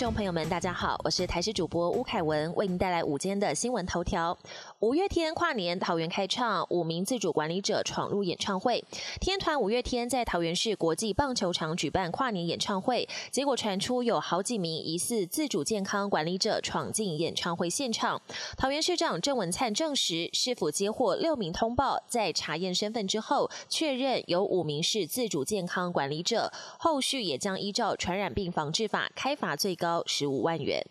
[0.00, 4.34] 众朋友们，大家好，我是台视主播吴凯文，为您带来午间的新闻头条。
[4.78, 8.82] 五月天跨年桃园开唱，五名自主管理者闯入演唱会。
[9.20, 18.22] 天团五月天在桃园市国际棒球场举办跨年演唱会，结果传出有好几名疑似自主健康管理者闯进演唱会现场。
[18.56, 30.84] 桃园市长郑文灿证实，市府接获六名通报，在查验身份之后，确认有五名是自主健康管理者，后续也将依照传染病防治法开罚最高十五万元。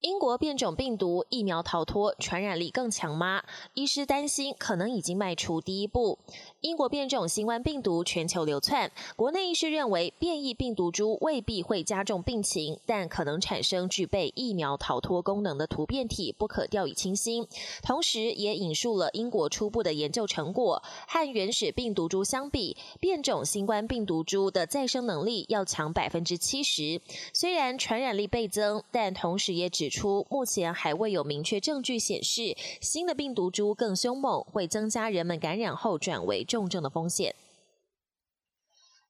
[0.00, 3.42] 英国变种病毒疫苗逃脱，传染力更强吗？
[3.74, 6.18] 医师担心可能已经迈出第一步。
[6.62, 17.46] 英国变种新冠病毒全球流窜，国内医师认为变异病毒株未必会加重病情，但可能产生具备疫苗逃脱功能的突变体，不可掉以轻心。
[17.82, 27.02] 同时，也引述了英国初步的研究成果，和原始病毒株相比，变种新冠病毒株的再生能力要强百分之七十。
[27.34, 37.34] 虽然传染力倍增，但同时也指出，目前还未有明确证据显示新的病毒株更凶猛，会增加人们感染后转为重症的风险。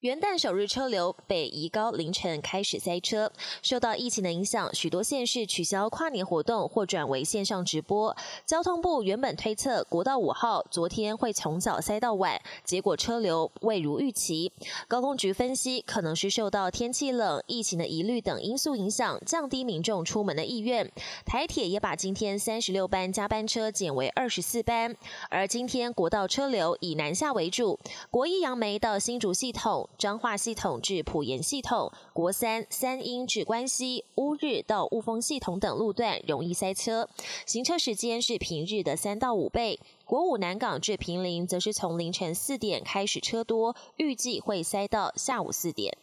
[0.00, 8.14] 元旦首日车流北宜高凌晨开始塞车，受到疫情的影响，许多县市取消跨年活动或转为线上直播。
[8.44, 14.52] 交通部原本推测国道五号昨天会从早塞到晚，结果车流未如预期。
[14.86, 20.92] 高工局分析，可能是受到天气冷、疫情的疑虑等因素影响，降低民众出门的意愿。
[21.24, 24.94] 台铁也把今天三十六班加班车减为二十四班，
[25.30, 29.85] 而今天国道车流以南下为主，国一杨梅到新竹系统。
[29.98, 37.08] 彰化系统至普盐系统、国三三英至关西、乌日到雾峰系统等路段容易塞车，
[37.44, 39.78] 行车时间是平日的三到五倍。
[40.04, 45.96] 国五南港至平陵则是从凌晨四点开始车多，预计会塞到下午四点。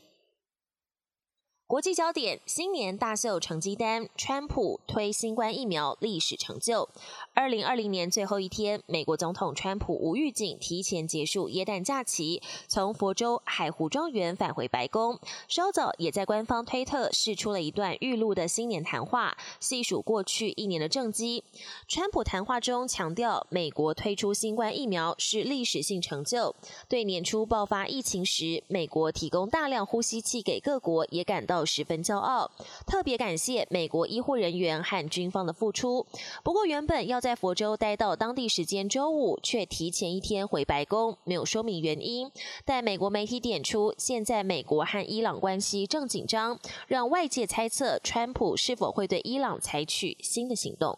[1.66, 6.88] 国际焦点：新年大秀成绩单，川普推新冠疫苗历史成就。
[7.34, 15.18] 二零二零年最后一天，美国总统川普无预警提前结束耶诞假期，从佛州海湖庄园返回白宫。
[15.48, 21.44] 稍早也在官方推特释出了一段预录的新年谈话，细数过去一年的政绩。
[21.88, 26.54] 川普谈话中强调，美国推出新冠疫苗是历史性成就，
[26.88, 32.50] 对年初爆发疫情时美国提供大量呼吸器给各国也感到到十分骄傲，
[32.88, 36.08] 特别感谢美国医护人员和军方的付出。
[36.44, 42.32] 不过，原本要在佛州待到当地时间周五，却提前一天回白宫，没有说明原因。
[42.66, 50.98] 但美国媒体点出，现在美国和伊朗关系正紧张，让外界猜测川普是否会对伊朗采取新的行动。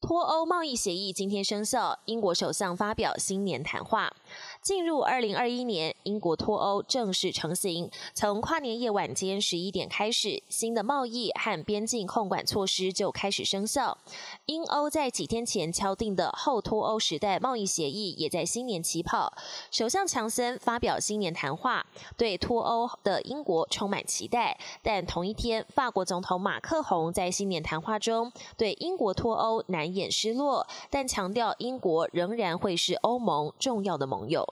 [0.00, 4.14] 脱欧贸易协议今天生效，英国首相发表新年谈话。
[4.62, 7.90] 进入二零二一年，英国脱欧正式成型。
[8.12, 13.96] 从跨年夜晚间十一点开始，新的贸易和边境控管措施就开始生效。
[14.46, 19.32] 英欧在几天前敲定的后脱欧时代贸易协议，也在新年起跑。
[19.70, 21.86] 首相强森发表新年谈话，
[22.16, 24.58] 对脱欧的英国充满期待。
[24.82, 34.46] 但同一天，法国总统马克宏在新年谈话中对英国脱欧难掩失落，但强调英国仍然会是欧盟重要的盟友。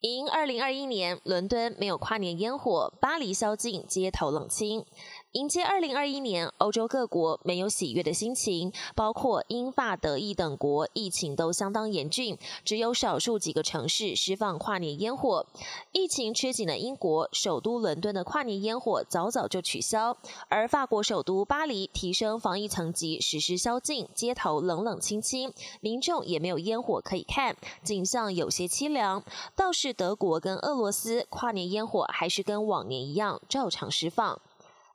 [0.00, 4.84] 迎二零二一年，伦敦没有跨年烟火，巴黎宵禁，街头冷清。
[5.36, 15.44] 迎接二零二一年，欧洲各国没有喜悦的心情，包括英法德意等国，疫情都相当严峻，只有少数几个城市释放跨年烟火。
[15.92, 20.16] 疫情吃紧的英国首都伦敦的跨年烟火早早就取消，
[20.48, 25.52] 而法国首都巴黎提升防疫层级，实施宵禁，街头冷冷清清，
[25.82, 27.54] 民众也没有烟火可以看，
[27.84, 29.22] 景象有些凄凉。
[29.54, 34.40] 倒是德国跟俄罗斯跨年烟火还是跟往年一样照常释放。